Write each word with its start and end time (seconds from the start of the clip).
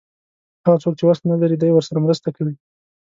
هغه 0.65 0.77
څوک 0.83 0.93
چې 0.99 1.03
وس 1.05 1.19
نه 1.31 1.35
لري 1.41 1.57
دی 1.61 1.69
ورسره 1.73 2.03
مرسته 2.05 2.29
کوي. 2.35 2.55